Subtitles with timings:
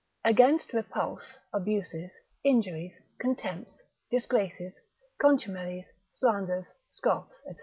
[0.25, 2.09] _Against Repulse, Abuses,
[2.43, 3.77] Injuries, Contempts,
[4.09, 4.73] Disgraces,
[5.21, 7.51] Contumelies, Slanders, Scoffs, &c.